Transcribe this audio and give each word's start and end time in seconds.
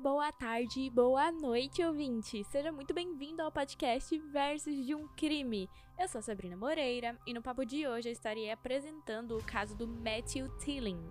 boa 0.00 0.30
tarde 0.30 0.82
e 0.82 0.90
boa 0.90 1.32
noite, 1.32 1.82
ouvinte! 1.82 2.44
Seja 2.44 2.70
muito 2.70 2.94
bem-vindo 2.94 3.42
ao 3.42 3.50
podcast 3.50 4.16
Versos 4.30 4.86
de 4.86 4.94
um 4.94 5.08
Crime. 5.08 5.68
Eu 5.98 6.06
sou 6.06 6.22
Sabrina 6.22 6.56
Moreira 6.56 7.18
e 7.26 7.34
no 7.34 7.42
papo 7.42 7.66
de 7.66 7.84
hoje 7.84 8.08
eu 8.08 8.12
estarei 8.12 8.48
apresentando 8.48 9.36
o 9.36 9.42
caso 9.42 9.74
do 9.74 9.88
Matthew 9.88 10.56
Tilling, 10.58 11.10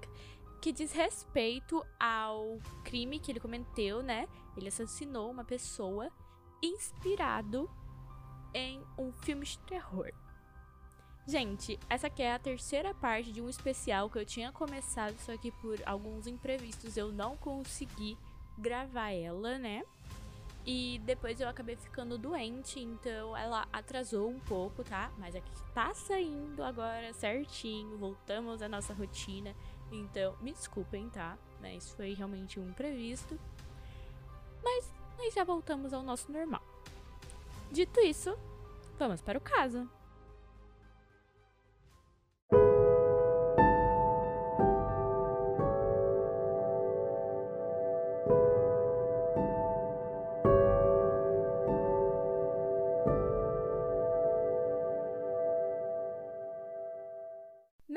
que 0.61 0.71
diz 0.71 0.93
respeito 0.93 1.85
ao 1.99 2.61
crime 2.85 3.19
que 3.19 3.29
ele 3.29 3.41
cometeu, 3.41 4.01
né? 4.01 4.25
Ele 4.55 4.69
assassinou 4.69 5.29
uma 5.29 5.43
pessoa 5.43 6.09
inspirado 6.63 7.69
em 8.53 8.81
um 8.97 9.11
filme 9.11 9.45
de 9.45 9.59
terror. 9.59 10.13
Gente, 11.27 11.77
essa 11.89 12.07
aqui 12.07 12.23
é 12.23 12.33
a 12.33 12.39
terceira 12.39 12.93
parte 12.93 13.33
de 13.33 13.41
um 13.41 13.49
especial 13.49 14.09
que 14.09 14.17
eu 14.17 14.25
tinha 14.25 14.49
começado, 14.53 15.17
só 15.19 15.35
que 15.35 15.51
por 15.51 15.77
alguns 15.85 16.25
imprevistos 16.25 16.95
eu 16.95 17.11
não 17.11 17.35
consegui 17.35 18.17
gravar 18.57 19.11
ela, 19.11 19.57
né? 19.57 19.83
E 20.65 20.99
depois 21.05 21.39
eu 21.39 21.47
acabei 21.47 21.77
ficando 21.77 22.17
doente, 22.17 22.79
então 22.79 23.35
ela 23.37 23.65
atrasou 23.71 24.29
um 24.29 24.39
pouco, 24.39 24.83
tá? 24.83 25.09
Mas 25.17 25.33
aqui 25.33 25.49
tá 25.73 25.93
saindo 25.93 26.61
agora 26.61 27.13
certinho, 27.13 27.97
voltamos 27.97 28.61
à 28.61 28.67
nossa 28.67 28.93
rotina. 28.93 29.55
Então, 29.89 30.35
me 30.41 30.51
desculpem, 30.51 31.09
tá? 31.09 31.37
Mas 31.61 31.89
foi 31.91 32.13
realmente 32.13 32.59
um 32.59 32.67
imprevisto. 32.67 33.39
Mas 34.61 34.93
nós 35.17 35.33
já 35.33 35.45
voltamos 35.45 35.93
ao 35.93 36.03
nosso 36.03 36.29
normal. 36.29 36.61
Dito 37.71 38.01
isso, 38.01 38.37
vamos 38.99 39.21
para 39.21 39.37
o 39.37 39.41
caso. 39.41 39.89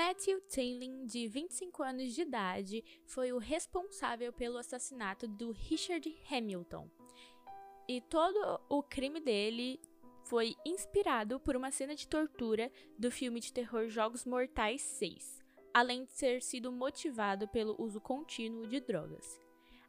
Matthew 0.01 0.41
Taylin, 0.49 1.05
de 1.05 1.29
25 1.29 1.83
anos 1.83 2.15
de 2.15 2.23
idade, 2.23 2.83
foi 3.05 3.35
o 3.35 3.39
responsável 3.39 4.33
pelo 4.33 4.57
assassinato 4.57 5.29
do 5.29 5.51
Richard 5.51 6.17
Hamilton. 6.31 6.89
E 7.87 8.01
todo 8.01 8.59
o 8.71 8.83
crime 8.83 9.21
dele 9.21 9.79
foi 10.25 10.57
inspirado 10.65 11.39
por 11.39 11.55
uma 11.55 11.71
cena 11.71 11.95
de 11.95 12.09
tortura 12.09 12.73
do 12.99 13.11
filme 13.11 13.41
de 13.41 13.53
terror 13.53 13.91
Jogos 13.91 14.25
Mortais 14.25 14.81
6, 14.81 15.45
além 15.75 16.07
de 16.07 16.15
ter 16.15 16.41
sido 16.41 16.73
motivado 16.73 17.47
pelo 17.47 17.77
uso 17.79 18.01
contínuo 18.01 18.67
de 18.67 18.81
drogas. 18.81 19.39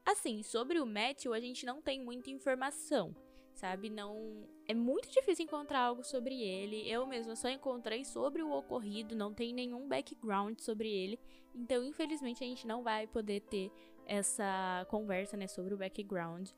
Assim, 0.06 0.44
sobre 0.44 0.78
o 0.82 0.86
Matthew, 0.86 1.34
a 1.34 1.40
gente 1.40 1.66
não 1.66 1.82
tem 1.82 2.04
muita 2.04 2.30
informação 2.30 3.16
sabe? 3.62 3.90
Não 3.90 4.44
é 4.68 4.74
muito 4.74 5.10
difícil 5.10 5.46
encontrar 5.46 5.82
algo 5.82 6.04
sobre 6.04 6.42
ele. 6.42 6.90
Eu 6.90 7.06
mesma 7.06 7.36
só 7.36 7.48
encontrei 7.48 8.04
sobre 8.04 8.42
o 8.42 8.52
ocorrido, 8.52 9.16
não 9.16 9.34
tem 9.34 9.54
nenhum 9.54 9.88
background 9.88 10.60
sobre 10.60 10.90
ele. 10.90 11.20
Então, 11.56 11.84
infelizmente, 11.84 12.44
a 12.44 12.48
gente 12.48 12.66
não 12.66 12.82
vai 12.82 13.06
poder 13.06 13.42
ter 13.42 13.72
essa 14.08 14.86
conversa, 14.90 15.38
né, 15.38 15.48
sobre 15.48 15.74
o 15.74 15.78
background 15.78 16.50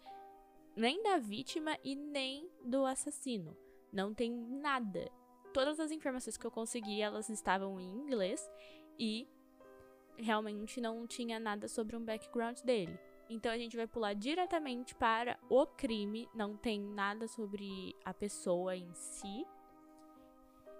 nem 0.75 1.03
da 1.03 1.17
vítima 1.17 1.77
e 1.83 1.95
nem 1.95 2.49
do 2.63 2.85
assassino. 2.85 3.55
Não 3.91 4.13
tem 4.13 4.31
nada. 4.31 5.11
Todas 5.53 5.79
as 5.79 5.91
informações 5.91 6.37
que 6.37 6.47
eu 6.47 6.51
consegui, 6.51 7.01
elas 7.01 7.29
estavam 7.29 7.79
em 7.79 7.85
inglês 7.85 8.49
e 8.97 9.27
realmente 10.17 10.81
não 10.81 11.05
tinha 11.05 11.39
nada 11.39 11.67
sobre 11.67 11.95
um 11.95 12.03
background 12.03 12.59
dele. 12.61 12.97
Então 13.29 13.51
a 13.51 13.57
gente 13.57 13.75
vai 13.77 13.87
pular 13.87 14.13
diretamente 14.13 14.93
para 14.95 15.39
o 15.49 15.65
crime, 15.65 16.29
não 16.33 16.55
tem 16.55 16.79
nada 16.79 17.27
sobre 17.27 17.95
a 18.03 18.13
pessoa 18.13 18.75
em 18.75 18.93
si. 18.93 19.45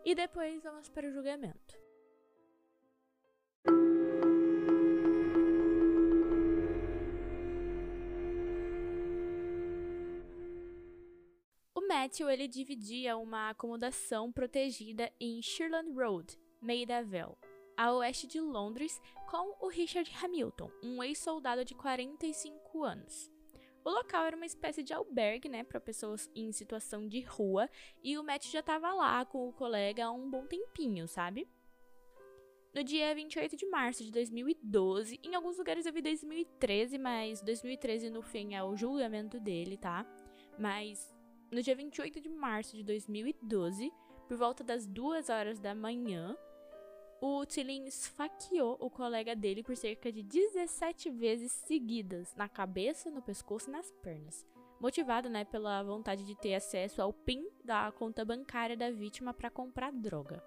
E 0.05 0.13
depois 0.13 0.61
vamos 0.61 0.89
para 0.89 1.07
o 1.07 1.11
julgamento. 1.11 1.81
O 11.73 11.87
Matthew 11.87 12.29
ele 12.29 12.47
dividia 12.47 13.17
uma 13.17 13.49
acomodação 13.49 14.31
protegida 14.31 15.11
em 15.19 15.41
Shirland 15.41 15.91
Road, 15.93 16.37
Maida 16.61 17.03
Vale 17.03 17.52
a 17.77 17.91
oeste 17.93 18.27
de 18.27 18.39
Londres, 18.39 19.01
com 19.29 19.55
o 19.65 19.67
Richard 19.67 20.11
Hamilton, 20.21 20.69
um 20.83 21.03
ex-soldado 21.03 21.65
de 21.65 21.75
45 21.75 22.83
anos. 22.83 23.31
O 23.85 23.89
local 23.89 24.23
era 24.23 24.35
uma 24.35 24.45
espécie 24.45 24.81
de 24.81 24.93
albergue, 24.93 25.49
né, 25.49 25.63
para 25.63 25.79
pessoas 25.79 26.29
em 26.33 26.51
situação 26.51 27.07
de 27.07 27.19
rua, 27.21 27.69
e 28.01 28.17
o 28.17 28.23
Matt 28.23 28.47
já 28.47 28.61
estava 28.61 28.93
lá 28.93 29.25
com 29.25 29.49
o 29.49 29.53
colega 29.53 30.05
há 30.05 30.11
um 30.11 30.29
bom 30.29 30.45
tempinho, 30.45 31.07
sabe? 31.07 31.49
No 32.73 32.83
dia 32.83 33.13
28 33.13 33.55
de 33.55 33.65
março 33.67 34.03
de 34.03 34.11
2012, 34.11 35.19
em 35.21 35.35
alguns 35.35 35.57
lugares 35.57 35.85
eu 35.85 35.93
vi 35.93 36.01
2013, 36.01 36.97
mas 36.97 37.41
2013 37.41 38.09
no 38.09 38.21
fim 38.21 38.55
é 38.55 38.63
o 38.63 38.75
julgamento 38.75 39.39
dele, 39.39 39.77
tá? 39.77 40.05
Mas 40.57 41.13
no 41.51 41.61
dia 41.61 41.75
28 41.75 42.19
de 42.19 42.29
março 42.29 42.75
de 42.75 42.83
2012, 42.83 43.91
por 44.27 44.37
volta 44.37 44.63
das 44.63 44.87
2 44.87 45.29
horas 45.29 45.59
da 45.59 45.75
manhã, 45.75 46.35
o 47.25 47.45
Tilin 47.45 47.85
esfaqueou 47.85 48.75
o 48.81 48.89
colega 48.89 49.33
dele 49.33 49.63
por 49.63 49.77
cerca 49.77 50.11
de 50.11 50.21
17 50.21 51.09
vezes 51.09 51.53
seguidas, 51.53 52.35
na 52.35 52.49
cabeça, 52.49 53.09
no 53.09 53.21
pescoço 53.21 53.69
e 53.69 53.71
nas 53.71 53.89
pernas. 54.03 54.45
Motivado 54.77 55.29
né, 55.29 55.45
pela 55.45 55.81
vontade 55.83 56.25
de 56.25 56.35
ter 56.35 56.53
acesso 56.53 57.01
ao 57.01 57.13
PIN 57.13 57.47
da 57.63 57.89
conta 57.93 58.25
bancária 58.25 58.75
da 58.75 58.91
vítima 58.91 59.33
para 59.33 59.49
comprar 59.49 59.93
droga. 59.93 60.43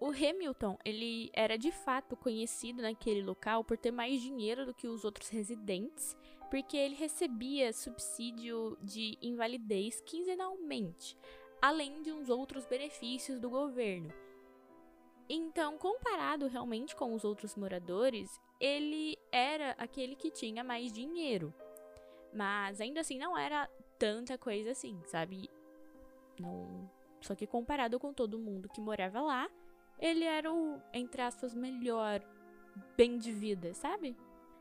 O 0.00 0.06
Hamilton, 0.06 0.76
ele 0.84 1.30
era 1.32 1.56
de 1.56 1.70
fato 1.70 2.16
conhecido 2.16 2.82
naquele 2.82 3.22
local 3.22 3.62
por 3.62 3.78
ter 3.78 3.92
mais 3.92 4.20
dinheiro 4.20 4.66
do 4.66 4.74
que 4.74 4.88
os 4.88 5.04
outros 5.04 5.28
residentes, 5.28 6.16
porque 6.50 6.76
ele 6.76 6.96
recebia 6.96 7.72
subsídio 7.72 8.76
de 8.82 9.16
invalidez 9.22 10.00
quinzenalmente, 10.00 11.16
além 11.62 12.02
de 12.02 12.10
uns 12.10 12.28
outros 12.28 12.66
benefícios 12.66 13.38
do 13.38 13.48
governo, 13.48 14.12
então, 15.28 15.76
comparado 15.76 16.46
realmente 16.46 16.94
com 16.94 17.12
os 17.14 17.24
outros 17.24 17.56
moradores, 17.56 18.40
ele 18.60 19.18
era 19.32 19.72
aquele 19.72 20.14
que 20.14 20.30
tinha 20.30 20.62
mais 20.62 20.92
dinheiro. 20.92 21.52
Mas 22.32 22.80
ainda 22.80 23.00
assim 23.00 23.18
não 23.18 23.36
era 23.36 23.68
tanta 23.98 24.38
coisa 24.38 24.70
assim, 24.70 25.00
sabe? 25.06 25.50
Não, 26.38 26.90
só 27.20 27.34
que 27.34 27.46
comparado 27.46 27.98
com 27.98 28.12
todo 28.12 28.38
mundo 28.38 28.68
que 28.68 28.80
morava 28.80 29.20
lá, 29.20 29.50
ele 29.98 30.24
era 30.24 30.52
o, 30.52 30.80
entre 30.92 31.22
aspas, 31.22 31.54
melhor 31.54 32.22
bem 32.96 33.18
de 33.18 33.32
vida, 33.32 33.72
sabe? 33.74 34.16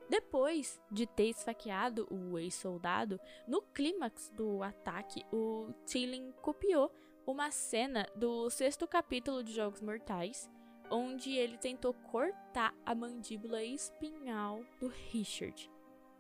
Depois 0.10 0.80
de 0.92 1.06
ter 1.06 1.30
esfaqueado 1.30 2.08
o 2.12 2.38
ex-soldado, 2.38 3.20
no 3.48 3.62
clímax 3.62 4.30
do 4.36 4.62
ataque, 4.62 5.26
o 5.34 5.74
Tilling 5.86 6.32
copiou 6.42 6.92
uma 7.26 7.50
cena 7.50 8.08
do 8.16 8.50
sexto 8.50 8.88
capítulo 8.88 9.44
de 9.44 9.52
Jogos 9.52 9.82
Mortais, 9.82 10.50
onde 10.92 11.32
ele 11.32 11.58
tentou 11.58 11.94
cortar 11.94 12.74
a 12.86 12.94
mandíbula 12.94 13.64
espinhal 13.64 14.64
do 14.80 14.88
Richard. 14.88 15.72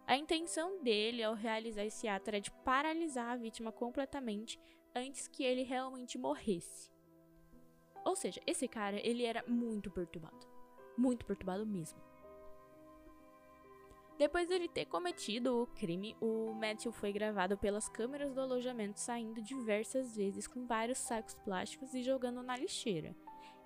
A 0.08 0.18
intenção 0.18 0.82
dele 0.82 1.24
ao 1.24 1.36
realizar 1.36 1.86
esse 1.86 2.08
ato 2.08 2.30
era 2.30 2.42
de 2.42 2.52
paralisar 2.64 3.32
a 3.32 3.36
vítima 3.36 3.72
completamente 3.72 4.60
antes 4.96 5.28
que 5.28 5.44
ele 5.44 5.63
realmente 5.63 6.18
morresse. 6.18 6.90
Ou 8.04 8.16
seja, 8.16 8.42
esse 8.46 8.68
cara, 8.68 9.00
ele 9.08 9.24
era 9.24 9.44
muito 9.48 9.92
perturbado. 9.92 10.48
Muito 10.98 11.25
perturbado 11.25 11.66
mesmo. 11.66 12.00
Depois 14.17 14.47
dele 14.47 14.69
ter 14.69 14.85
cometido 14.85 15.62
o 15.62 15.67
crime, 15.67 16.15
o 16.21 16.53
Matthew 16.53 16.94
foi 16.94 17.12
gravado 17.12 17.57
pelas 17.57 17.89
câmeras 17.89 18.33
do 18.33 18.39
alojamento 18.39 19.00
saindo 19.00 19.41
diversas 19.41 20.15
vezes 20.15 20.47
com 20.47 20.65
vários 20.65 21.00
sacos 21.00 21.35
plásticos 21.35 21.94
e 21.94 22.01
jogando 22.01 22.41
na 22.41 22.56
lixeira. 22.56 23.13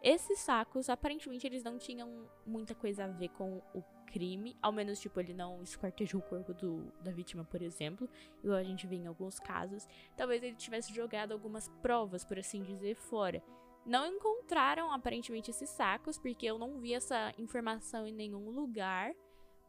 Esses 0.02 0.40
sacos, 0.40 0.90
aparentemente, 0.90 1.46
eles 1.46 1.62
não 1.62 1.78
tinham 1.78 2.28
muita 2.48 2.74
coisa 2.74 3.04
a 3.04 3.08
ver 3.08 3.30
com 3.30 3.62
o 3.76 3.84
crime, 4.08 4.58
ao 4.62 4.72
menos, 4.72 5.00
tipo, 5.00 5.20
ele 5.20 5.34
não 5.34 5.62
esquartejou 5.62 6.20
o 6.20 6.24
corpo 6.24 6.52
do, 6.54 6.92
da 7.02 7.12
vítima, 7.12 7.44
por 7.44 7.62
exemplo, 7.62 8.10
igual 8.44 8.58
a 8.58 8.64
gente 8.64 8.88
vê 8.88 8.96
em 8.96 9.06
alguns 9.06 9.40
casos. 9.40 9.88
Talvez 10.18 10.42
ele 10.42 10.56
tivesse 10.56 10.94
jogado 10.96 11.32
algumas 11.32 11.68
provas, 11.82 12.26
por 12.26 12.40
assim 12.40 12.64
dizer, 12.64 12.96
fora. 12.96 13.44
Não 13.86 14.08
encontraram, 14.08 14.92
aparentemente, 14.92 15.52
esses 15.52 15.70
sacos, 15.70 16.18
porque 16.18 16.46
eu 16.46 16.58
não 16.58 16.80
vi 16.80 16.94
essa 16.94 17.34
informação 17.38 18.08
em 18.08 18.14
nenhum 18.14 18.50
lugar. 18.50 19.14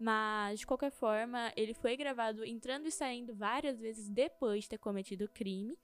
Mas, 0.01 0.61
de 0.61 0.67
qualquer 0.67 0.91
forma, 0.91 1.53
ele 1.55 1.75
foi 1.75 1.95
gravado 1.95 2.43
entrando 2.43 2.87
e 2.87 2.91
saindo 2.91 3.35
várias 3.35 3.79
vezes 3.79 4.09
depois 4.09 4.63
de 4.63 4.71
ter 4.71 4.79
cometido 4.79 5.27
o 5.27 5.29
crime, 5.29 5.77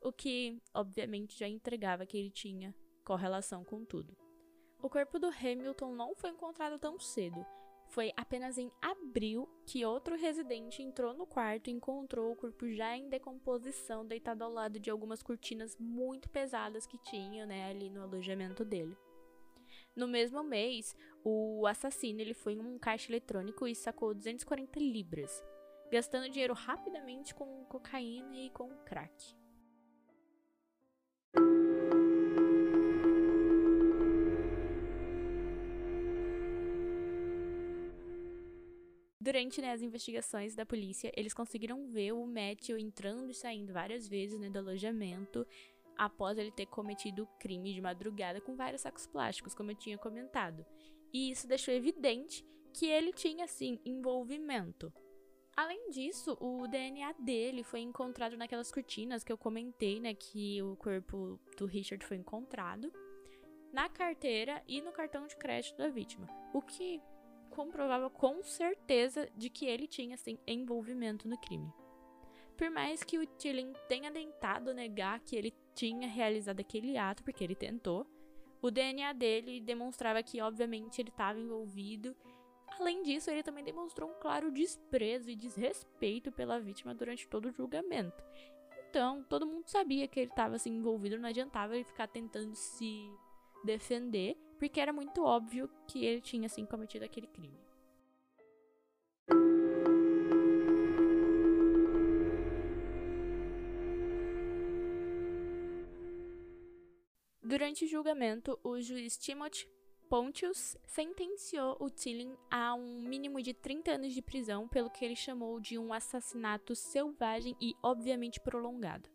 o 0.00 0.12
que, 0.12 0.62
obviamente, 0.72 1.36
já 1.36 1.48
entregava 1.48 2.06
que 2.06 2.16
ele 2.16 2.30
tinha 2.30 2.72
correlação 3.04 3.64
com 3.64 3.84
tudo. 3.84 4.16
O 4.80 4.88
corpo 4.88 5.18
do 5.18 5.26
Hamilton 5.26 5.92
não 5.92 6.14
foi 6.14 6.30
encontrado 6.30 6.78
tão 6.78 7.00
cedo. 7.00 7.44
Foi 7.88 8.12
apenas 8.16 8.58
em 8.58 8.70
abril 8.80 9.48
que 9.66 9.84
outro 9.84 10.16
residente 10.16 10.80
entrou 10.80 11.12
no 11.12 11.26
quarto 11.26 11.68
e 11.68 11.72
encontrou 11.72 12.30
o 12.30 12.36
corpo 12.36 12.70
já 12.70 12.96
em 12.96 13.08
decomposição, 13.08 14.06
deitado 14.06 14.44
ao 14.44 14.52
lado 14.52 14.78
de 14.78 14.88
algumas 14.88 15.20
cortinas 15.20 15.76
muito 15.78 16.28
pesadas 16.30 16.86
que 16.86 16.98
tinha, 16.98 17.44
né, 17.44 17.70
ali 17.70 17.90
no 17.90 18.02
alojamento 18.02 18.64
dele. 18.64 18.96
No 19.96 20.08
mesmo 20.08 20.42
mês, 20.42 20.96
o 21.22 21.66
assassino 21.68 22.20
ele 22.20 22.34
foi 22.34 22.54
em 22.54 22.60
um 22.60 22.78
caixa 22.78 23.12
eletrônico 23.12 23.68
e 23.68 23.76
sacou 23.76 24.12
240 24.12 24.80
libras, 24.80 25.42
gastando 25.90 26.28
dinheiro 26.28 26.52
rapidamente 26.52 27.32
com 27.32 27.64
cocaína 27.66 28.36
e 28.36 28.50
com 28.50 28.68
crack. 28.84 29.36
Durante 39.20 39.62
né, 39.62 39.72
as 39.72 39.80
investigações 39.80 40.54
da 40.54 40.66
polícia, 40.66 41.10
eles 41.16 41.32
conseguiram 41.32 41.86
ver 41.86 42.12
o 42.12 42.26
Matthew 42.26 42.78
entrando 42.78 43.30
e 43.30 43.34
saindo 43.34 43.72
várias 43.72 44.06
vezes 44.06 44.38
né, 44.38 44.50
do 44.50 44.58
alojamento 44.58 45.46
após 45.96 46.38
ele 46.38 46.50
ter 46.50 46.66
cometido 46.66 47.24
o 47.24 47.38
crime 47.38 47.72
de 47.72 47.80
madrugada 47.80 48.40
com 48.40 48.56
vários 48.56 48.82
sacos 48.82 49.06
plásticos, 49.06 49.54
como 49.54 49.70
eu 49.70 49.76
tinha 49.76 49.98
comentado. 49.98 50.64
E 51.12 51.30
isso 51.30 51.46
deixou 51.46 51.72
evidente 51.72 52.44
que 52.72 52.86
ele 52.86 53.12
tinha, 53.12 53.46
sim, 53.46 53.78
envolvimento. 53.84 54.92
Além 55.56 55.90
disso, 55.90 56.36
o 56.40 56.66
DNA 56.66 57.12
dele 57.12 57.62
foi 57.62 57.80
encontrado 57.80 58.36
naquelas 58.36 58.72
cortinas 58.72 59.22
que 59.22 59.32
eu 59.32 59.38
comentei, 59.38 60.00
né, 60.00 60.12
que 60.12 60.60
o 60.62 60.74
corpo 60.76 61.38
do 61.56 61.66
Richard 61.66 62.04
foi 62.04 62.16
encontrado, 62.16 62.92
na 63.72 63.88
carteira 63.88 64.62
e 64.66 64.80
no 64.80 64.92
cartão 64.92 65.26
de 65.26 65.36
crédito 65.36 65.76
da 65.76 65.88
vítima, 65.88 66.28
o 66.52 66.60
que 66.60 67.00
comprovava 67.50 68.10
com 68.10 68.42
certeza 68.42 69.28
de 69.36 69.48
que 69.48 69.66
ele 69.66 69.86
tinha 69.86 70.14
assim, 70.14 70.38
envolvimento 70.46 71.28
no 71.28 71.38
crime. 71.38 71.72
Por 72.56 72.70
mais 72.70 73.02
que 73.02 73.18
o 73.18 73.26
Tilling 73.26 73.72
tenha 73.88 74.12
tentado 74.12 74.74
negar 74.74 75.20
que 75.20 75.36
ele 75.36 75.54
tinha 75.74 76.08
realizado 76.08 76.60
aquele 76.60 76.96
ato, 76.96 77.22
porque 77.22 77.42
ele 77.42 77.54
tentou, 77.54 78.06
o 78.62 78.70
DNA 78.70 79.12
dele 79.12 79.60
demonstrava 79.60 80.22
que, 80.22 80.40
obviamente, 80.40 81.00
ele 81.00 81.10
estava 81.10 81.38
envolvido. 81.38 82.16
Além 82.80 83.02
disso, 83.02 83.30
ele 83.30 83.42
também 83.42 83.62
demonstrou 83.62 84.08
um 84.08 84.14
claro 84.14 84.50
desprezo 84.50 85.30
e 85.30 85.36
desrespeito 85.36 86.32
pela 86.32 86.58
vítima 86.58 86.94
durante 86.94 87.28
todo 87.28 87.46
o 87.46 87.52
julgamento. 87.52 88.24
Então, 88.88 89.22
todo 89.24 89.46
mundo 89.46 89.66
sabia 89.66 90.08
que 90.08 90.20
ele 90.20 90.30
estava 90.30 90.56
assim, 90.56 90.70
envolvido, 90.70 91.18
não 91.18 91.28
adiantava 91.28 91.74
ele 91.74 91.84
ficar 91.84 92.06
tentando 92.06 92.54
se 92.54 93.10
defender, 93.64 94.36
porque 94.58 94.80
era 94.80 94.92
muito 94.92 95.22
óbvio 95.22 95.68
que 95.86 96.04
ele 96.04 96.20
tinha 96.20 96.46
assim 96.46 96.64
cometido 96.64 97.04
aquele 97.04 97.26
crime. 97.26 97.58
Durante 107.44 107.84
o 107.84 107.88
julgamento, 107.88 108.58
o 108.64 108.80
juiz 108.80 109.18
Timothy 109.18 109.68
Pontius 110.08 110.78
sentenciou 110.86 111.76
o 111.78 111.90
Tilling 111.90 112.34
a 112.50 112.74
um 112.74 113.02
mínimo 113.02 113.42
de 113.42 113.52
30 113.52 113.90
anos 113.90 114.14
de 114.14 114.22
prisão 114.22 114.66
pelo 114.66 114.88
que 114.88 115.04
ele 115.04 115.14
chamou 115.14 115.60
de 115.60 115.78
um 115.78 115.92
assassinato 115.92 116.74
selvagem 116.74 117.54
e 117.60 117.74
obviamente 117.82 118.40
prolongado. 118.40 119.10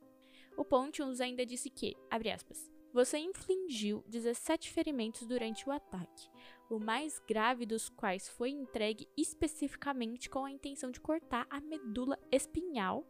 O 0.56 0.64
Pontius 0.64 1.20
ainda 1.20 1.44
disse 1.44 1.72
que, 1.72 1.96
abre 2.08 2.30
aspas, 2.30 2.70
você 2.94 3.18
infligiu 3.18 4.04
17 4.08 4.70
ferimentos 4.70 5.26
durante 5.26 5.68
o 5.68 5.72
ataque, 5.72 6.30
o 6.70 6.78
mais 6.78 7.20
grave 7.28 7.66
dos 7.66 7.90
quais 7.90 8.30
foi 8.30 8.52
entregue 8.52 9.08
especificamente 9.18 10.30
com 10.30 10.46
a 10.46 10.52
intenção 10.52 10.92
de 10.92 11.02
cortar 11.02 11.48
a 11.50 11.60
medula 11.60 12.20
espinhal, 12.32 13.04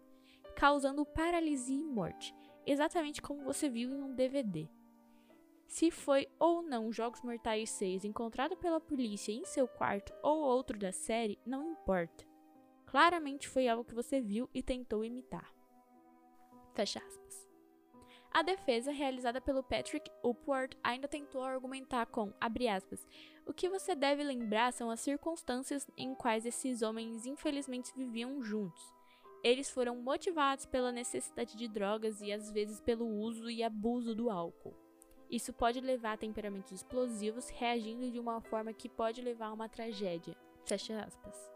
causando 0.55 1.05
paralisia 1.05 1.77
e 1.77 1.83
morte, 1.83 2.33
exatamente 2.65 3.21
como 3.21 3.43
você 3.43 3.69
viu 3.69 3.89
em 3.89 4.01
um 4.01 4.15
DVD. 4.15 4.78
Se 5.69 5.91
foi 5.91 6.27
ou 6.39 6.63
não 6.63 6.91
Jogos 6.91 7.21
Mortais 7.21 7.69
6 7.69 8.03
encontrado 8.03 8.57
pela 8.57 8.81
polícia 8.81 9.31
em 9.31 9.45
seu 9.45 9.67
quarto 9.67 10.11
ou 10.23 10.39
outro 10.39 10.75
da 10.79 10.91
série, 10.91 11.37
não 11.45 11.73
importa. 11.73 12.25
Claramente 12.87 13.47
foi 13.47 13.67
algo 13.67 13.85
que 13.85 13.93
você 13.93 14.19
viu 14.19 14.49
e 14.51 14.63
tentou 14.63 15.05
imitar. 15.05 15.53
Fecha 16.73 16.97
aspas. 16.97 17.47
A 18.31 18.41
defesa, 18.41 18.91
realizada 18.91 19.39
pelo 19.39 19.61
Patrick 19.61 20.09
Upward, 20.23 20.75
ainda 20.83 21.07
tentou 21.07 21.43
argumentar 21.43 22.07
com, 22.07 22.33
aspas, 22.41 23.07
o 23.45 23.53
que 23.53 23.69
você 23.69 23.93
deve 23.93 24.23
lembrar 24.23 24.73
são 24.73 24.89
as 24.89 24.99
circunstâncias 24.99 25.87
em 25.95 26.15
quais 26.15 26.47
esses 26.47 26.81
homens 26.81 27.27
infelizmente 27.27 27.93
viviam 27.95 28.41
juntos. 28.41 28.91
Eles 29.43 29.69
foram 29.69 29.97
motivados 29.97 30.65
pela 30.65 30.91
necessidade 30.91 31.55
de 31.55 31.67
drogas 31.67 32.21
e 32.21 32.33
às 32.33 32.49
vezes 32.51 32.81
pelo 32.81 33.05
uso 33.05 33.51
e 33.51 33.61
abuso 33.61 34.15
do 34.15 34.31
álcool. 34.31 34.88
Isso 35.29 35.53
pode 35.53 35.79
levar 35.79 36.13
a 36.13 36.17
temperamentos 36.17 36.71
explosivos, 36.71 37.49
reagindo 37.49 38.09
de 38.09 38.19
uma 38.19 38.41
forma 38.41 38.73
que 38.73 38.89
pode 38.89 39.21
levar 39.21 39.47
a 39.47 39.53
uma 39.53 39.69
tragédia. 39.69 40.35
Fecha 40.65 40.99
aspas. 41.01 41.51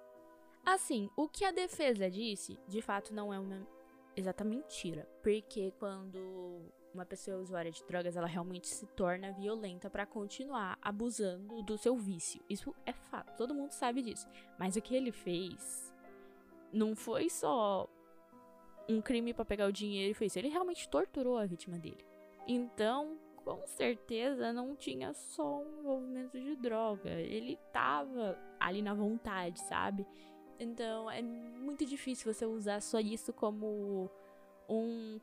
Assim, 0.65 1.09
o 1.15 1.27
que 1.27 1.43
a 1.43 1.51
defesa 1.51 2.09
disse, 2.09 2.57
de 2.67 2.81
fato 2.81 3.13
não 3.13 3.33
é 3.33 3.39
uma 3.39 3.67
exata 4.15 4.43
mentira. 4.43 5.07
Porque 5.21 5.71
quando 5.79 6.71
uma 6.93 7.05
pessoa 7.05 7.37
é 7.37 7.39
usuária 7.39 7.71
de 7.71 7.83
drogas, 7.85 8.15
ela 8.15 8.27
realmente 8.27 8.67
se 8.67 8.85
torna 8.87 9.31
violenta 9.31 9.89
para 9.89 10.05
continuar 10.05 10.77
abusando 10.81 11.63
do 11.63 11.77
seu 11.77 11.97
vício. 11.97 12.41
Isso 12.49 12.73
é 12.85 12.93
fato, 12.93 13.35
todo 13.35 13.55
mundo 13.55 13.71
sabe 13.71 14.01
disso. 14.01 14.27
Mas 14.57 14.75
o 14.75 14.81
que 14.81 14.95
ele 14.95 15.11
fez 15.11 15.93
não 16.71 16.95
foi 16.95 17.29
só 17.29 17.89
um 18.87 19.01
crime 19.01 19.33
para 19.33 19.45
pegar 19.45 19.67
o 19.67 19.71
dinheiro 19.71 20.15
e 20.19 20.25
isso. 20.25 20.39
Ele 20.39 20.49
realmente 20.49 20.87
torturou 20.89 21.37
a 21.37 21.45
vítima 21.45 21.77
dele. 21.79 22.05
Então, 22.47 23.17
com 23.43 23.65
certeza 23.67 24.53
não 24.53 24.75
tinha 24.75 25.13
só 25.13 25.59
um 25.61 25.79
envolvimento 25.79 26.39
de 26.39 26.55
droga. 26.55 27.09
Ele 27.09 27.57
tava 27.71 28.37
ali 28.59 28.81
na 28.81 28.93
vontade, 28.93 29.59
sabe? 29.61 30.05
Então 30.59 31.09
é 31.09 31.21
muito 31.21 31.85
difícil 31.85 32.33
você 32.33 32.45
usar 32.45 32.81
só 32.81 32.99
isso 32.99 33.33
como 33.33 34.09
um 34.69 35.19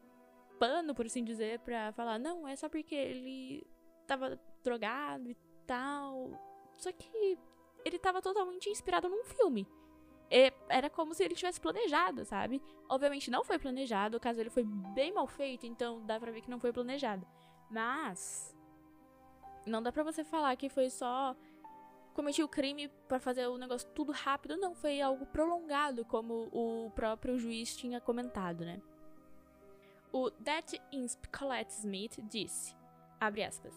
pano, 0.59 0.95
por 0.95 1.07
assim 1.07 1.25
dizer, 1.25 1.61
pra 1.61 1.93
falar, 1.93 2.19
não, 2.19 2.47
é 2.47 2.55
só 2.55 2.69
porque 2.69 2.95
ele 2.95 3.67
tava 4.07 4.39
drogado 4.63 5.31
e 5.31 5.37
tal. 5.67 6.31
Só 6.77 6.93
que 6.93 7.39
ele 7.85 7.99
tava 7.99 8.21
totalmente 8.21 8.69
inspirado 8.69 9.09
num 9.09 9.25
filme. 9.25 9.67
Era 10.69 10.91
como 10.91 11.15
se 11.15 11.25
ele 11.25 11.35
tivesse 11.35 11.61
planejado, 11.61 12.25
sabe? 12.25 12.63
Obviamente 12.89 13.31
não 13.31 13.43
foi 13.43 13.59
planejado, 13.59 14.17
o 14.17 14.21
caso 14.21 14.41
ele 14.41 14.51
foi 14.51 14.65
bem 14.65 15.13
mal 15.13 15.27
feito, 15.27 15.67
então 15.67 16.05
dá 16.05 16.21
pra 16.21 16.31
ver 16.31 16.43
que 16.43 16.51
não 16.51 16.61
foi 16.61 16.73
planejado. 16.73 17.27
Mas. 17.71 18.55
Não 19.67 19.83
dá 19.83 19.93
pra 19.93 20.03
você 20.03 20.25
falar 20.25 20.57
que 20.57 20.69
foi 20.69 20.91
só 20.91 21.37
cometi 22.13 22.43
o 22.43 22.49
crime 22.49 22.89
para 23.09 23.21
fazer 23.21 23.47
o 23.47 23.57
negócio 23.57 23.89
tudo 23.95 24.13
rápido, 24.13 24.57
não, 24.57 24.75
foi 24.75 25.01
algo 25.01 25.27
prolongado, 25.27 26.05
como 26.05 26.49
o 26.53 26.91
próprio 26.91 27.39
juiz 27.39 27.77
tinha 27.77 28.01
comentado, 28.01 28.65
né? 28.65 28.81
O 30.13 30.31
That 30.31 30.81
Insp 30.93 31.27
Colette 31.29 31.73
Smith 31.73 32.19
disse, 32.29 32.75
abre 33.21 33.45
aspas, 33.45 33.75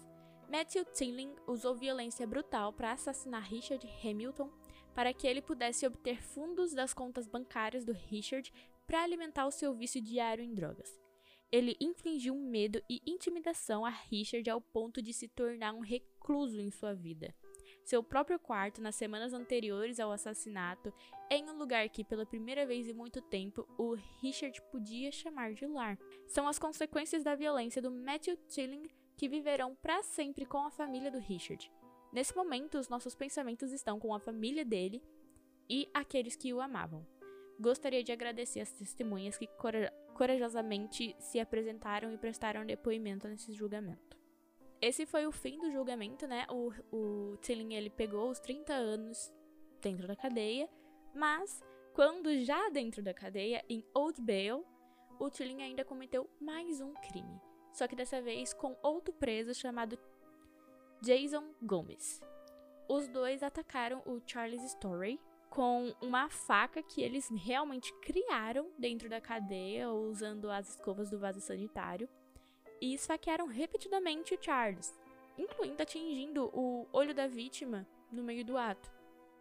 Matthew 0.49 0.85
Tilling 0.85 1.35
usou 1.47 1.75
violência 1.75 2.25
brutal 2.27 2.73
para 2.73 2.91
assassinar 2.91 3.43
Richard 3.43 3.87
Hamilton 4.03 4.49
para 4.93 5.13
que 5.13 5.25
ele 5.27 5.41
pudesse 5.41 5.85
obter 5.85 6.21
fundos 6.21 6.73
das 6.73 6.93
contas 6.93 7.27
bancárias 7.27 7.85
do 7.85 7.93
Richard 7.93 8.53
para 8.85 9.01
alimentar 9.03 9.45
o 9.45 9.51
seu 9.51 9.73
vício 9.73 10.01
diário 10.01 10.43
em 10.43 10.53
drogas. 10.53 11.02
Ele 11.53 11.77
infligiu 11.79 12.35
medo 12.35 12.81
e 12.89 12.99
intimidação 13.05 13.85
a 13.85 13.89
Richard 13.89 14.49
ao 14.49 14.59
ponto 14.59 15.01
de 15.01 15.13
se 15.13 15.27
tornar 15.29 15.73
um 15.73 15.81
recluso 15.81 16.59
em 16.59 16.69
sua 16.69 16.93
vida 16.93 17.33
seu 17.83 18.01
próprio 18.01 18.39
quarto 18.39 18.81
nas 18.81 18.95
semanas 18.95 19.33
anteriores 19.33 19.99
ao 19.99 20.11
assassinato, 20.11 20.93
em 21.29 21.49
um 21.49 21.57
lugar 21.57 21.87
que, 21.89 22.03
pela 22.03 22.25
primeira 22.25 22.65
vez 22.65 22.87
em 22.87 22.93
muito 22.93 23.21
tempo, 23.21 23.67
o 23.77 23.95
Richard 24.21 24.61
podia 24.71 25.11
chamar 25.11 25.53
de 25.53 25.65
lar. 25.65 25.97
São 26.27 26.47
as 26.47 26.57
consequências 26.57 27.23
da 27.23 27.35
violência 27.35 27.81
do 27.81 27.91
Matthew 27.91 28.37
Tilling 28.47 28.87
que 29.17 29.29
viverão 29.29 29.75
para 29.75 30.01
sempre 30.01 30.45
com 30.45 30.59
a 30.59 30.71
família 30.71 31.11
do 31.11 31.19
Richard. 31.19 31.71
Nesse 32.11 32.35
momento, 32.35 32.77
os 32.77 32.89
nossos 32.89 33.15
pensamentos 33.15 33.71
estão 33.71 33.99
com 33.99 34.13
a 34.13 34.19
família 34.19 34.63
dele 34.63 35.01
e 35.69 35.89
aqueles 35.93 36.35
que 36.35 36.53
o 36.53 36.61
amavam. 36.61 37.05
Gostaria 37.59 38.03
de 38.03 38.11
agradecer 38.11 38.59
as 38.59 38.71
testemunhas 38.71 39.37
que 39.37 39.47
corajosamente 40.13 41.15
se 41.19 41.39
apresentaram 41.39 42.11
e 42.11 42.17
prestaram 42.17 42.65
depoimento 42.65 43.27
nesse 43.27 43.53
julgamento. 43.53 44.17
Esse 44.81 45.05
foi 45.05 45.25
o 45.25 45.31
fim 45.31 45.59
do 45.59 45.71
julgamento, 45.71 46.27
né? 46.27 46.45
O, 46.49 46.71
o 46.91 47.39
ele 47.71 47.89
pegou 47.89 48.29
os 48.29 48.39
30 48.39 48.73
anos 48.73 49.33
dentro 49.81 50.07
da 50.07 50.15
cadeia, 50.15 50.69
mas 51.15 51.63
quando 51.93 52.43
já 52.43 52.69
dentro 52.69 53.01
da 53.01 53.13
cadeia, 53.13 53.63
em 53.69 53.85
Old 53.93 54.21
Bail, 54.21 54.65
o 55.19 55.29
Tilling 55.29 55.61
ainda 55.61 55.85
cometeu 55.85 56.29
mais 56.41 56.81
um 56.81 56.93
crime. 56.95 57.39
Só 57.71 57.87
que 57.87 57.95
dessa 57.95 58.21
vez 58.21 58.53
com 58.53 58.75
outro 58.83 59.13
preso 59.13 59.53
chamado 59.53 59.97
Jason 61.01 61.53
Gomes. 61.61 62.21
os 62.89 63.07
dois 63.07 63.43
atacaram 63.43 64.01
o 64.05 64.21
Charles 64.25 64.63
Story 64.63 65.19
com 65.53 65.93
uma 66.01 66.29
faca 66.29 66.81
que 66.81 67.03
eles 67.03 67.29
realmente 67.29 67.93
criaram 68.01 68.71
dentro 68.75 69.07
da 69.07 69.21
cadeia, 69.21 69.87
usando 69.91 70.49
as 70.49 70.69
escovas 70.69 71.11
do 71.11 71.19
vaso 71.19 71.39
sanitário, 71.39 72.09
e 72.81 72.95
esfaquearam 72.95 73.45
repetidamente 73.45 74.33
o 74.33 74.43
Charles, 74.43 74.99
incluindo 75.37 75.83
atingindo 75.83 76.49
o 76.55 76.87
olho 76.91 77.13
da 77.13 77.27
vítima 77.27 77.87
no 78.11 78.23
meio 78.23 78.43
do 78.43 78.57
ato. 78.57 78.91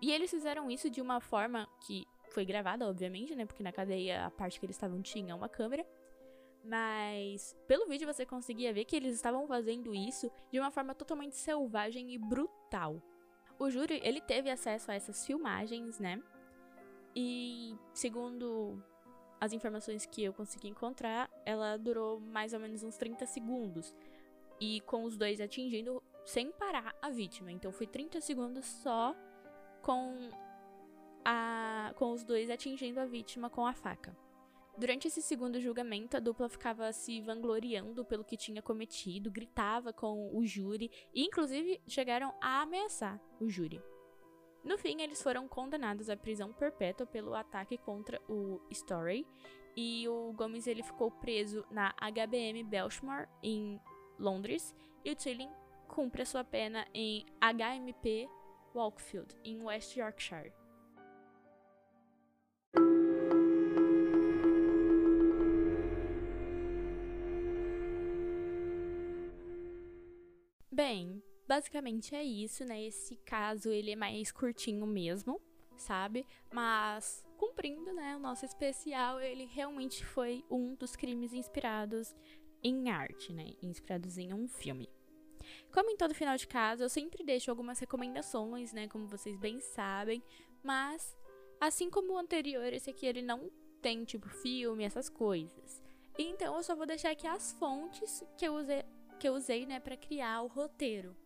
E 0.02 0.12
eles 0.12 0.31
fizeram 0.31 0.71
isso 0.71 0.90
de 0.90 1.00
uma 1.00 1.19
forma 1.19 1.66
que 1.81 2.07
foi 2.28 2.45
gravada, 2.45 2.87
obviamente, 2.87 3.35
né? 3.35 3.47
Porque 3.47 3.62
na 3.62 3.73
cadeia 3.73 4.26
a 4.26 4.31
parte 4.31 4.61
que 4.61 4.66
eles 4.66 4.76
estavam 4.76 5.00
tinha 5.00 5.35
uma 5.35 5.49
câmera. 5.49 5.87
Mas 6.62 7.57
pelo 7.66 7.88
vídeo 7.88 8.07
você 8.07 8.26
conseguia 8.26 8.71
ver 8.71 8.85
que 8.85 8.97
eles 8.97 9.14
estavam 9.14 9.47
fazendo 9.47 9.95
isso 9.95 10.31
de 10.50 10.61
uma 10.61 10.71
forma 10.71 10.95
totalmente 10.95 11.37
selvagem 11.37 12.12
e 12.12 12.19
brutal. 12.19 13.02
O 13.62 13.71
júri, 13.71 14.00
ele 14.02 14.21
teve 14.21 14.50
acesso 14.50 14.90
a 14.90 14.95
essas 14.95 15.25
filmagens, 15.25 16.00
né? 16.00 16.21
E 17.14 17.76
segundo 17.95 18.83
as 19.40 19.52
informações 19.52 20.04
que 20.04 20.25
eu 20.25 20.33
consegui 20.33 20.66
encontrar, 20.66 21.31
ela 21.47 21.76
durou 21.76 22.19
mais 22.19 22.52
ou 22.52 22.59
menos 22.59 22.83
uns 22.83 22.97
30 22.97 23.25
segundos. 23.25 23.95
E 24.61 24.81
com 24.81 25.04
os 25.04 25.16
dois 25.16 25.40
atingindo 25.40 26.02
sem 26.25 26.50
parar 26.50 26.92
a 27.00 27.09
vítima. 27.09 27.52
Então 27.52 27.71
foi 27.71 27.87
30 27.87 28.21
segundos 28.21 28.66
só 28.66 29.14
com 29.81 30.28
a 31.25 31.92
com 31.95 32.11
os 32.11 32.25
dois 32.25 32.50
atingindo 32.50 32.99
a 32.99 33.04
vítima 33.04 33.49
com 33.49 33.64
a 33.64 33.73
faca. 33.73 34.12
Durante 34.76 35.06
esse 35.06 35.20
segundo 35.20 35.60
julgamento, 35.60 36.16
a 36.16 36.20
dupla 36.20 36.48
ficava 36.48 36.90
se 36.92 37.20
vangloriando 37.20 38.04
pelo 38.04 38.24
que 38.24 38.38
tinha 38.38 38.62
cometido, 38.62 39.30
gritava 39.30 39.92
com 39.92 40.34
o 40.34 40.44
júri 40.46 40.90
e, 41.12 41.24
inclusive, 41.24 41.80
chegaram 41.86 42.34
a 42.40 42.62
ameaçar 42.62 43.20
o 43.38 43.48
júri. 43.48 43.82
No 44.64 44.78
fim, 44.78 45.02
eles 45.02 45.22
foram 45.22 45.46
condenados 45.46 46.08
à 46.08 46.16
prisão 46.16 46.52
perpétua 46.52 47.06
pelo 47.06 47.34
ataque 47.34 47.76
contra 47.76 48.20
o 48.28 48.60
Story 48.70 49.26
e 49.76 50.08
o 50.08 50.32
Gomes 50.32 50.66
ele 50.66 50.82
ficou 50.82 51.10
preso 51.10 51.64
na 51.70 51.94
HBM 52.00 52.62
Belshmore 52.64 53.28
em 53.42 53.80
Londres 54.18 54.74
e 55.04 55.10
o 55.10 55.16
Tilling 55.16 55.50
cumpre 55.88 56.22
a 56.22 56.26
sua 56.26 56.44
pena 56.44 56.86
em 56.94 57.26
HMP 57.40 58.28
Walkfield 58.74 59.36
em 59.44 59.62
West 59.62 59.96
Yorkshire. 59.96 60.62
Bem, 70.84 71.22
basicamente 71.46 72.12
é 72.12 72.24
isso, 72.24 72.64
né? 72.64 72.82
Esse 72.82 73.14
caso 73.18 73.70
ele 73.70 73.92
é 73.92 73.94
mais 73.94 74.32
curtinho 74.32 74.84
mesmo, 74.84 75.40
sabe? 75.76 76.26
Mas 76.52 77.24
cumprindo, 77.36 77.92
né, 77.92 78.16
o 78.16 78.18
nosso 78.18 78.44
especial, 78.44 79.20
ele 79.20 79.44
realmente 79.44 80.04
foi 80.04 80.44
um 80.50 80.74
dos 80.74 80.96
crimes 80.96 81.32
inspirados 81.32 82.12
em 82.64 82.90
arte, 82.90 83.32
né? 83.32 83.52
Inspirados 83.62 84.18
em 84.18 84.34
um 84.34 84.48
filme. 84.48 84.90
Como 85.72 85.88
em 85.88 85.96
todo 85.96 86.16
final 86.16 86.36
de 86.36 86.48
caso, 86.48 86.82
eu 86.82 86.88
sempre 86.88 87.22
deixo 87.22 87.48
algumas 87.48 87.78
recomendações, 87.78 88.72
né, 88.72 88.88
como 88.88 89.06
vocês 89.06 89.38
bem 89.38 89.60
sabem, 89.60 90.20
mas 90.64 91.16
assim 91.60 91.90
como 91.90 92.14
o 92.14 92.18
anterior, 92.18 92.72
esse 92.72 92.90
aqui 92.90 93.06
ele 93.06 93.22
não 93.22 93.52
tem 93.80 94.04
tipo 94.04 94.28
filme, 94.28 94.82
essas 94.82 95.08
coisas. 95.08 95.80
Então 96.18 96.56
eu 96.56 96.62
só 96.64 96.74
vou 96.74 96.86
deixar 96.86 97.12
aqui 97.12 97.28
as 97.28 97.52
fontes 97.52 98.24
que 98.36 98.44
eu 98.44 98.56
usei 98.56 98.82
que 99.22 99.28
eu 99.28 99.34
usei, 99.34 99.64
né, 99.64 99.78
para 99.78 99.96
criar 99.96 100.42
o 100.42 100.48
roteiro. 100.48 101.16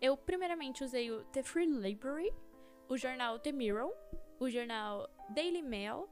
Eu 0.00 0.16
primeiramente 0.16 0.84
usei 0.84 1.10
o 1.10 1.24
The 1.24 1.42
Free 1.42 1.66
Library, 1.66 2.32
o 2.88 2.96
jornal 2.96 3.36
The 3.36 3.50
Mirror, 3.50 3.92
o 4.38 4.48
jornal 4.48 5.10
Daily 5.30 5.60
Mail 5.60 6.08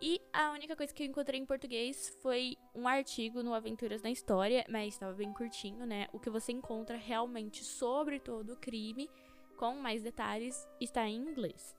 e 0.00 0.22
a 0.32 0.52
única 0.52 0.76
coisa 0.76 0.94
que 0.94 1.02
eu 1.02 1.08
encontrei 1.08 1.40
em 1.40 1.44
português 1.44 2.16
foi 2.22 2.56
um 2.72 2.86
artigo 2.86 3.42
no 3.42 3.52
Aventuras 3.52 4.00
na 4.00 4.12
História, 4.12 4.64
mas 4.68 4.94
estava 4.94 5.12
bem 5.12 5.32
curtinho, 5.32 5.84
né? 5.84 6.06
O 6.12 6.20
que 6.20 6.30
você 6.30 6.52
encontra 6.52 6.96
realmente 6.96 7.64
sobre 7.64 8.20
todo 8.20 8.52
o 8.52 8.56
crime, 8.56 9.10
com 9.56 9.74
mais 9.74 10.04
detalhes, 10.04 10.68
está 10.80 11.04
em 11.04 11.16
inglês. 11.16 11.77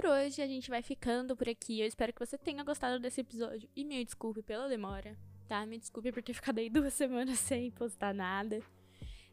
Por 0.00 0.08
hoje 0.08 0.40
a 0.40 0.46
gente 0.46 0.70
vai 0.70 0.80
ficando 0.80 1.36
por 1.36 1.46
aqui. 1.46 1.78
Eu 1.78 1.86
espero 1.86 2.10
que 2.10 2.24
você 2.24 2.38
tenha 2.38 2.64
gostado 2.64 2.98
desse 2.98 3.20
episódio 3.20 3.68
e 3.76 3.84
me 3.84 4.02
desculpe 4.02 4.42
pela 4.42 4.66
demora, 4.66 5.14
tá? 5.46 5.66
Me 5.66 5.78
desculpe 5.78 6.10
por 6.10 6.22
ter 6.22 6.32
ficado 6.40 6.58
aí 6.58 6.70
duas 6.70 6.94
semanas 6.94 7.38
sem 7.38 7.70
postar 7.70 8.14
nada. 8.14 8.62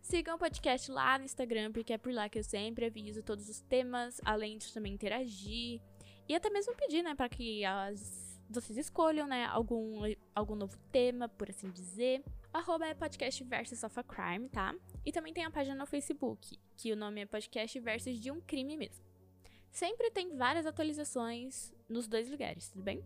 Sigam 0.02 0.36
o 0.36 0.38
podcast 0.38 0.92
lá 0.92 1.18
no 1.18 1.24
Instagram, 1.24 1.72
porque 1.72 1.94
é 1.94 1.98
por 1.98 2.12
lá 2.12 2.28
que 2.28 2.40
eu 2.40 2.44
sempre 2.44 2.86
aviso 2.86 3.24
todos 3.24 3.48
os 3.48 3.62
temas, 3.62 4.20
além 4.26 4.58
de 4.58 4.74
também 4.74 4.94
interagir 4.94 5.82
e 6.28 6.36
até 6.36 6.50
mesmo 6.50 6.76
pedir, 6.76 7.02
né, 7.02 7.16
para 7.16 7.30
que 7.30 7.64
as, 7.64 8.38
vocês 8.50 8.78
escolham, 8.78 9.26
né, 9.26 9.46
algum, 9.46 10.02
algum 10.36 10.56
novo 10.56 10.78
tema, 10.92 11.30
por 11.30 11.50
assim 11.50 11.72
dizer. 11.72 12.22
Arroba 12.52 12.88
é 12.88 12.94
podcast 12.94 13.42
versus 13.46 13.84
of 13.84 13.98
a 13.98 14.04
crime, 14.04 14.50
tá? 14.50 14.76
E 15.06 15.14
também 15.14 15.34
tem 15.34 15.46
a 15.46 15.52
página 15.52 15.76
no 15.78 15.86
Facebook, 15.86 16.60
que 16.76 16.92
o 16.92 16.96
nome 16.98 17.22
é 17.22 17.26
podcast 17.26 17.80
versus 17.80 18.20
de 18.20 18.30
um 18.32 18.42
crime 18.42 18.76
mesmo. 18.76 19.07
Sempre 19.72 20.12
tem 20.12 20.36
várias 20.36 20.66
atualizações 20.66 21.74
nos 21.88 22.08
dois 22.08 22.30
lugares, 22.30 22.70
tudo 22.70 22.84
bem? 22.84 23.04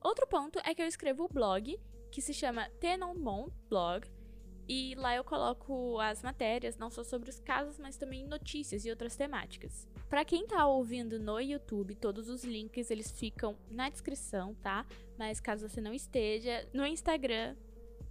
Outro 0.00 0.26
ponto 0.26 0.58
é 0.64 0.74
que 0.74 0.82
eu 0.82 0.86
escrevo 0.86 1.24
o 1.24 1.28
blog, 1.28 1.78
que 2.10 2.20
se 2.20 2.34
chama 2.34 2.68
Tenonmon 2.80 3.48
Blog, 3.68 4.08
e 4.68 4.94
lá 4.94 5.14
eu 5.14 5.24
coloco 5.24 5.98
as 6.00 6.22
matérias, 6.22 6.76
não 6.76 6.90
só 6.90 7.02
sobre 7.02 7.28
os 7.28 7.40
casos, 7.40 7.78
mas 7.78 7.96
também 7.96 8.24
notícias 8.24 8.84
e 8.84 8.90
outras 8.90 9.16
temáticas. 9.16 9.88
Para 10.08 10.24
quem 10.24 10.46
tá 10.46 10.66
ouvindo 10.66 11.18
no 11.18 11.40
YouTube, 11.40 11.94
todos 11.96 12.28
os 12.28 12.44
links 12.44 12.90
eles 12.90 13.10
ficam 13.10 13.56
na 13.70 13.88
descrição, 13.88 14.54
tá? 14.56 14.86
Mas 15.18 15.40
caso 15.40 15.68
você 15.68 15.80
não 15.80 15.92
esteja, 15.92 16.68
no 16.72 16.86
Instagram, 16.86 17.56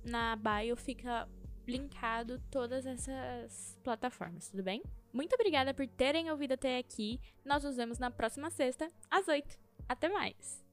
na 0.04 0.36
bio 0.36 0.76
fica 0.76 1.28
linkado 1.68 2.42
todas 2.50 2.86
essas 2.86 3.78
plataformas, 3.84 4.50
tudo 4.50 4.64
bem? 4.64 4.82
Muito 5.14 5.34
obrigada 5.34 5.74
por 5.74 5.88
terem 5.88 6.32
ouvido 6.32 6.54
até 6.54 6.78
aqui. 6.78 7.20
Nós 7.44 7.64
nos 7.64 7.78
vemos 7.78 8.00
na 8.00 8.10
próxima 8.10 8.50
sexta, 8.50 8.92
às 9.10 9.28
8. 9.28 9.60
Até 9.88 10.10
mais! 10.10 10.71